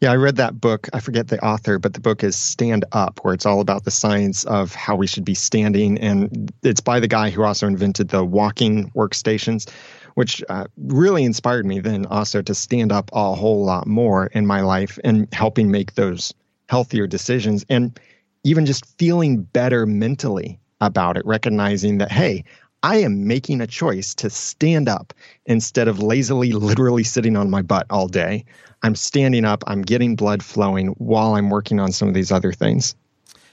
[0.00, 0.88] Yeah, I read that book.
[0.92, 3.90] I forget the author, but the book is Stand Up, where it's all about the
[3.90, 5.98] science of how we should be standing.
[5.98, 9.70] And it's by the guy who also invented the walking workstations
[10.16, 14.46] which uh, really inspired me then also to stand up a whole lot more in
[14.46, 16.32] my life and helping make those
[16.70, 18.00] healthier decisions and
[18.42, 22.44] even just feeling better mentally about it, recognizing that, hey,
[22.82, 25.12] I am making a choice to stand up
[25.44, 28.46] instead of lazily, literally sitting on my butt all day.
[28.82, 32.52] I'm standing up, I'm getting blood flowing while I'm working on some of these other
[32.52, 32.94] things.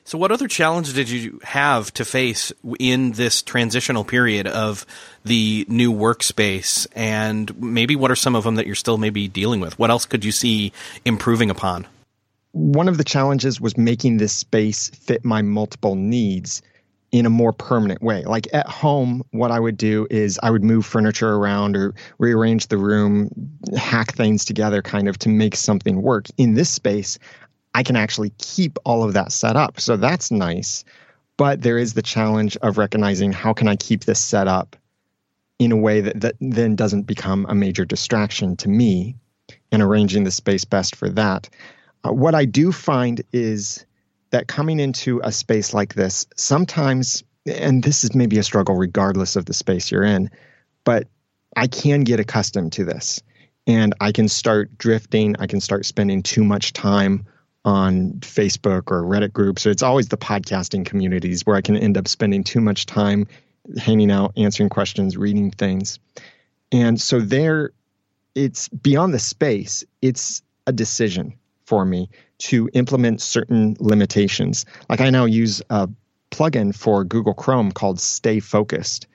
[0.06, 4.86] So, what other challenges did you have to face in this transitional period of
[5.24, 6.88] the new workspace?
[6.94, 9.80] And maybe what are some of them that you're still maybe dealing with?
[9.80, 10.74] What else could you see
[11.06, 11.88] improving upon?
[12.52, 16.62] One of the challenges was making this space fit my multiple needs
[17.14, 18.24] in a more permanent way.
[18.24, 22.68] Like at home, what I would do is I would move furniture around or rearrange
[22.68, 23.30] the room,
[23.78, 26.26] hack things together kind of to make something work.
[26.38, 27.20] In this space,
[27.74, 29.80] I can actually keep all of that set up.
[29.80, 30.84] So that's nice.
[31.38, 34.76] But there is the challenge of recognizing how can I keep this set up
[35.60, 39.16] in a way that, that then doesn't become a major distraction to me
[39.72, 41.50] and arranging the space best for that.
[42.06, 43.86] Uh, what I do find is
[44.30, 49.36] that coming into a space like this, sometimes, and this is maybe a struggle regardless
[49.36, 50.30] of the space you're in,
[50.84, 51.08] but
[51.56, 53.22] I can get accustomed to this
[53.68, 55.36] and I can start drifting.
[55.40, 57.26] I can start spending too much time
[57.66, 59.66] on Facebook or Reddit groups.
[59.66, 63.28] It's always the podcasting communities where I can end up spending too much time
[63.78, 66.00] hanging out, answering questions, reading things.
[66.72, 67.72] And so there,
[68.36, 71.34] it's beyond the space, it's a decision
[71.66, 74.66] for me to implement certain limitations.
[74.90, 75.88] Like I now use a
[76.32, 79.08] plugin for Google Chrome called Stay Focused.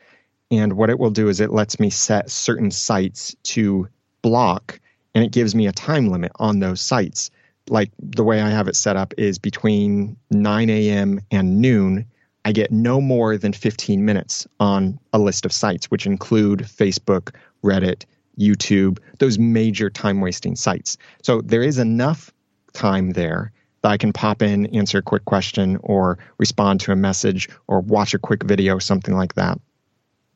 [0.50, 3.88] And what it will do is it lets me set certain sites to
[4.22, 4.80] block
[5.14, 7.30] and it gives me a time limit on those sites
[7.70, 11.20] like the way I have it set up is between 9 a.m.
[11.30, 12.06] and noon,
[12.44, 17.34] I get no more than 15 minutes on a list of sites, which include Facebook,
[17.62, 18.04] Reddit,
[18.38, 20.96] YouTube, those major time wasting sites.
[21.22, 22.32] So there is enough
[22.72, 23.52] time there
[23.82, 27.80] that I can pop in, answer a quick question, or respond to a message, or
[27.80, 29.60] watch a quick video, something like that.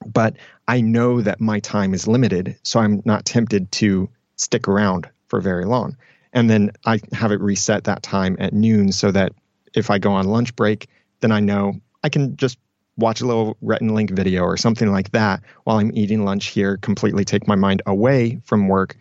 [0.07, 0.37] But
[0.69, 5.41] I know that my time is limited, so I'm not tempted to stick around for
[5.41, 5.97] very long.
[6.33, 9.33] And then I have it reset that time at noon so that
[9.75, 10.89] if I go on lunch break,
[11.21, 12.59] then I know I can just
[12.97, 16.47] watch a little Rhett and Link video or something like that while I'm eating lunch
[16.47, 18.97] here, completely take my mind away from work.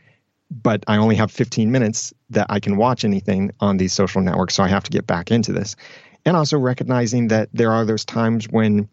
[0.49, 4.55] But I only have 15 minutes that I can watch anything on these social networks.
[4.55, 5.75] So I have to get back into this.
[6.25, 8.89] And also recognizing that there are those times when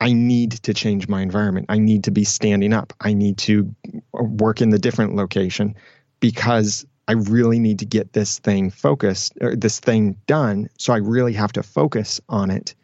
[0.00, 1.66] I need to change my environment.
[1.68, 2.92] I need to be standing up.
[3.00, 3.74] I need to
[4.12, 5.74] work in the different location
[6.20, 10.68] because I really need to get this thing focused or this thing done.
[10.78, 12.74] So I really have to focus on it.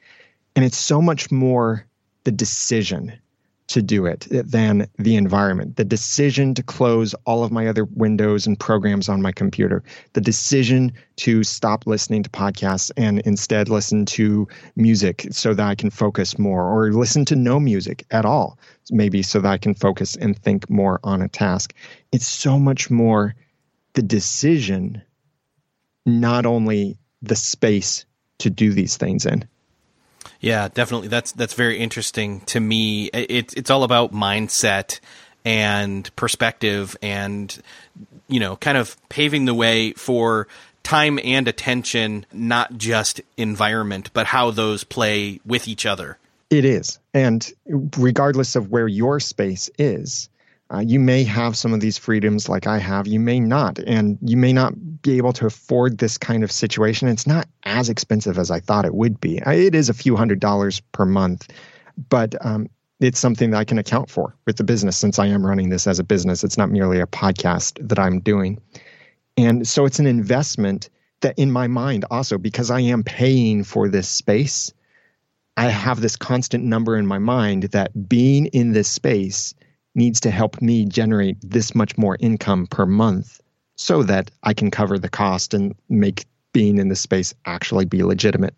[0.56, 1.86] And it's so much more
[2.24, 3.12] the decision
[3.66, 5.76] to do it than the environment.
[5.76, 9.82] The decision to close all of my other windows and programs on my computer.
[10.12, 14.46] The decision to stop listening to podcasts and instead listen to
[14.76, 18.58] music so that I can focus more or listen to no music at all,
[18.90, 21.74] maybe so that I can focus and think more on a task.
[22.12, 23.34] It's so much more
[23.94, 25.02] the decision,
[26.04, 28.04] not only the space
[28.38, 29.48] to do these things in.
[30.40, 31.08] Yeah, definitely.
[31.08, 33.06] That's that's very interesting to me.
[33.14, 35.00] It's it's all about mindset
[35.44, 37.56] and perspective, and
[38.28, 40.46] you know, kind of paving the way for
[40.82, 46.18] time and attention, not just environment, but how those play with each other.
[46.50, 50.28] It is, and regardless of where your space is,
[50.74, 54.18] uh, you may have some of these freedoms like I have, you may not, and
[54.22, 57.06] you may not be able to afford this kind of situation.
[57.06, 59.38] It's not as expensive as I thought it would be.
[59.46, 61.48] It is a few hundred dollars per month,
[62.08, 62.68] but um,
[62.98, 65.86] it's something that I can account for with the business since I am running this
[65.86, 66.42] as a business.
[66.42, 68.60] It's not merely a podcast that I'm doing.
[69.36, 73.88] And so it's an investment that in my mind also, because I am paying for
[73.88, 74.72] this space,
[75.56, 79.54] I have this constant number in my mind that being in this space
[79.94, 83.40] needs to help me generate this much more income per month
[83.76, 88.02] so that I can cover the cost and make being in the space actually be
[88.02, 88.54] legitimate.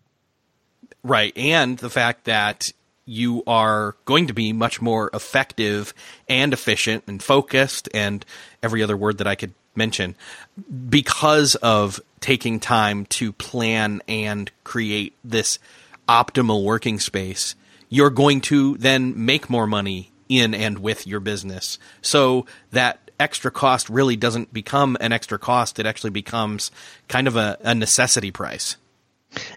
[1.03, 1.35] Right.
[1.37, 2.71] And the fact that
[3.05, 5.93] you are going to be much more effective
[6.27, 8.25] and efficient and focused and
[8.61, 10.15] every other word that I could mention
[10.89, 15.59] because of taking time to plan and create this
[16.09, 17.55] optimal working space.
[17.89, 21.79] You're going to then make more money in and with your business.
[22.01, 25.79] So that extra cost really doesn't become an extra cost.
[25.79, 26.71] It actually becomes
[27.07, 28.77] kind of a, a necessity price.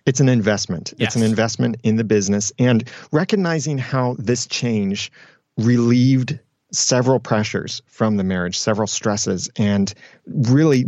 [0.07, 0.93] It's an investment.
[0.97, 1.09] Yes.
[1.09, 5.13] It's an investment in the business and recognizing how this change
[5.57, 6.39] relieved
[6.73, 9.93] several pressures from the marriage, several stresses, and
[10.27, 10.87] really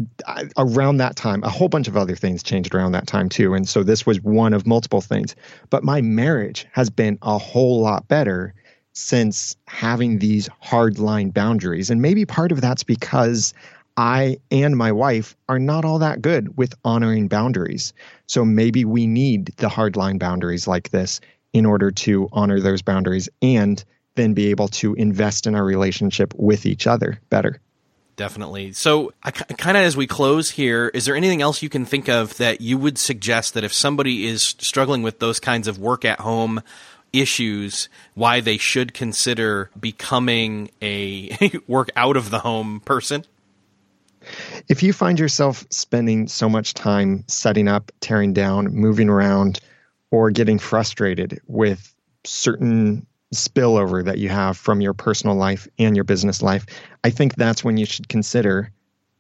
[0.57, 3.55] around that time, a whole bunch of other things changed around that time too.
[3.55, 5.35] And so this was one of multiple things.
[5.71, 8.55] But my marriage has been a whole lot better
[8.93, 11.91] since having these hard line boundaries.
[11.91, 13.55] And maybe part of that's because
[13.97, 17.93] I and my wife are not all that good with honoring boundaries.
[18.27, 21.21] So maybe we need the hard line boundaries like this
[21.53, 23.83] in order to honor those boundaries and
[24.15, 27.61] then be able to invest in our relationship with each other better.
[28.17, 28.73] Definitely.
[28.73, 32.11] So, I, kind of as we close here, is there anything else you can think
[32.11, 36.05] of that you would suggest that if somebody is struggling with those kinds of work
[36.05, 36.63] at home
[37.13, 41.37] issues why they should consider becoming a
[41.67, 43.25] work out of the home person?
[44.69, 49.61] If you find yourself spending so much time setting up, tearing down, moving around,
[50.11, 51.95] or getting frustrated with
[52.25, 56.67] certain spillover that you have from your personal life and your business life,
[57.03, 58.71] I think that's when you should consider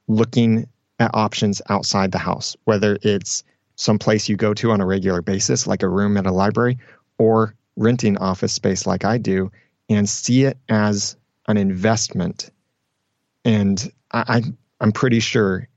[0.06, 0.68] looking
[0.98, 3.42] at options outside the house, whether it's
[3.76, 6.78] some place you go to on a regular basis, like a room at a library,
[7.18, 9.50] or renting office space like I do
[9.88, 11.16] and see it as
[11.48, 12.50] an investment.
[13.44, 14.42] And I,
[14.80, 15.68] I'm pretty sure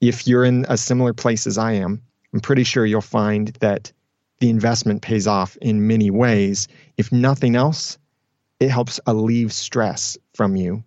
[0.00, 3.92] if you're in a similar place as I am, I'm pretty sure you'll find that
[4.38, 6.68] the investment pays off in many ways.
[6.96, 7.98] If nothing else,
[8.58, 10.84] it helps alleviate stress from you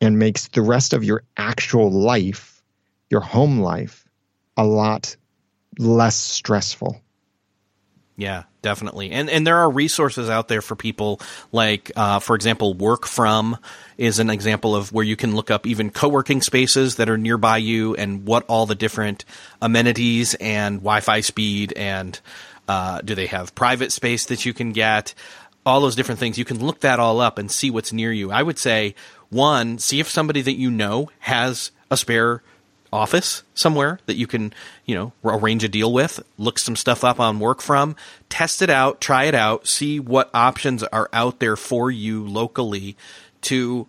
[0.00, 2.62] and makes the rest of your actual life,
[3.10, 4.06] your home life,
[4.56, 5.16] a lot
[5.78, 7.01] less stressful.
[8.16, 9.10] Yeah, definitely.
[9.10, 13.56] And and there are resources out there for people like, uh, for example, Work From
[13.96, 17.56] is an example of where you can look up even co-working spaces that are nearby
[17.56, 19.24] you and what all the different
[19.62, 22.20] amenities and Wi-Fi speed and
[22.68, 25.14] uh, do they have private space that you can get,
[25.64, 26.38] all those different things.
[26.38, 28.30] You can look that all up and see what's near you.
[28.30, 28.94] I would say
[29.30, 32.42] one, see if somebody that you know has a spare
[32.92, 34.52] office somewhere that you can,
[34.84, 37.96] you know, arrange a deal with, look some stuff up on work from,
[38.28, 42.96] test it out, try it out, see what options are out there for you locally
[43.42, 43.88] to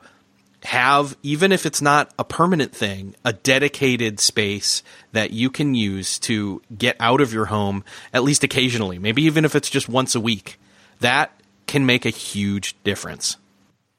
[0.63, 4.81] have, even if it's not a permanent thing, a dedicated space
[5.11, 7.83] that you can use to get out of your home
[8.13, 10.59] at least occasionally, maybe even if it's just once a week.
[11.01, 11.31] That
[11.67, 13.35] can make a huge difference.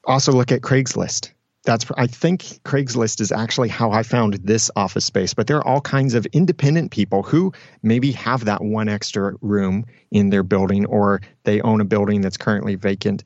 [0.05, 1.31] Also, look at Craigslist
[1.65, 5.33] that's I think Craigslist is actually how I found this office space.
[5.33, 7.51] But there are all kinds of independent people who
[7.83, 12.37] maybe have that one extra room in their building, or they own a building that's
[12.37, 13.23] currently vacant,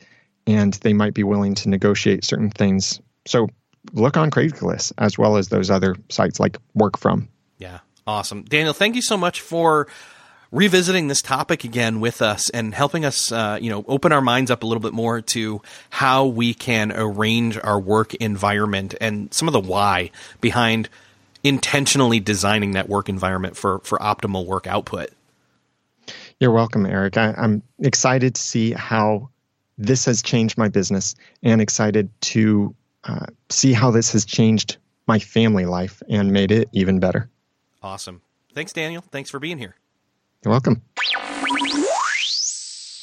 [0.48, 3.00] and they might be willing to negotiate certain things.
[3.28, 3.50] So
[3.94, 7.28] look on Craigslist as well as those other sites like Work From.
[7.58, 8.74] Yeah, awesome, Daniel.
[8.74, 9.88] Thank you so much for
[10.52, 14.50] revisiting this topic again with us and helping us, uh, you know, open our minds
[14.50, 19.48] up a little bit more to how we can arrange our work environment and some
[19.48, 20.90] of the why behind
[21.44, 25.10] intentionally designing that work environment for for optimal work output.
[26.40, 27.18] You're welcome, Erik.
[27.18, 29.30] I, I'm excited to see how
[29.78, 34.78] this has changed my business and excited to uh, see how this has changed
[35.08, 37.30] my family life and made it even better.
[37.82, 38.22] Awesome.
[38.54, 39.04] Thanks, Daniel.
[39.12, 39.76] Thanks for being here.
[40.44, 40.82] You're welcome.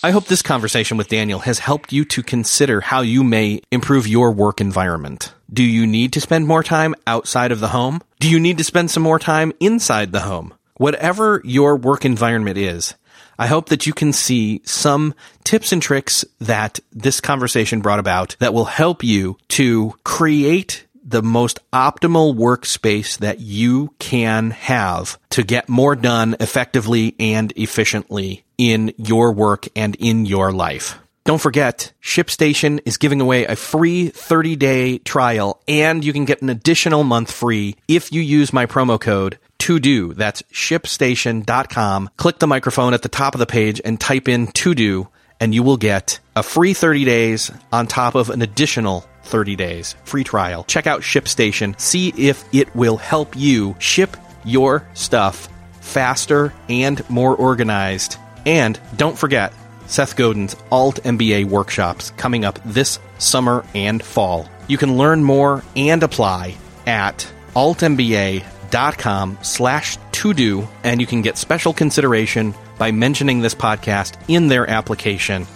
[0.03, 4.07] I hope this conversation with Daniel has helped you to consider how you may improve
[4.07, 5.34] your work environment.
[5.53, 8.01] Do you need to spend more time outside of the home?
[8.20, 10.55] Do you need to spend some more time inside the home?
[10.78, 12.95] Whatever your work environment is,
[13.39, 15.14] I hope that you can see some
[15.45, 21.22] tips and tricks that this conversation brought about that will help you to create the
[21.22, 28.92] most optimal workspace that you can have to get more done effectively and efficiently in
[28.96, 30.98] your work and in your life.
[31.24, 36.42] Don't forget, ShipStation is giving away a free 30 day trial and you can get
[36.42, 40.14] an additional month free if you use my promo code to do.
[40.14, 42.11] That's shipstation.com.
[42.16, 45.09] Click the microphone at the top of the page and type in to do
[45.40, 49.95] and you will get a free 30 days on top of an additional 30 days
[50.05, 50.64] free trial.
[50.64, 51.79] Check out ShipStation.
[51.81, 55.49] See if it will help you ship your stuff
[55.81, 58.16] faster and more organized.
[58.45, 59.53] And don't forget
[59.87, 64.49] Seth Godin's Alt MBA workshops coming up this summer and fall.
[64.68, 66.57] You can learn more and apply
[66.87, 74.16] at altmba.com slash to do, and you can get special consideration by mentioning this podcast
[74.29, 75.47] in their application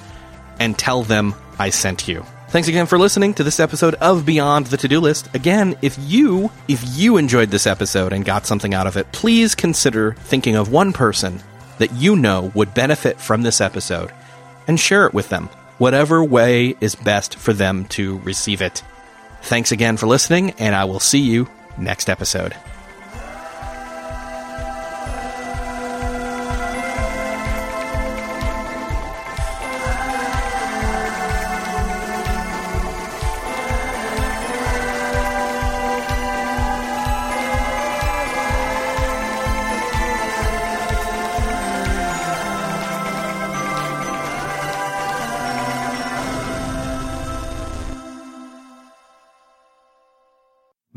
[0.59, 2.25] and tell them I sent you.
[2.51, 5.33] Thanks again for listening to this episode of Beyond the To-Do List.
[5.37, 9.55] Again, if you if you enjoyed this episode and got something out of it, please
[9.55, 11.41] consider thinking of one person
[11.79, 14.11] that you know would benefit from this episode
[14.67, 15.49] and share it with them,
[15.79, 18.83] whatever way is best for them to receive it.
[19.43, 21.49] Thanks again for listening, and I will see you
[21.79, 22.57] next episode.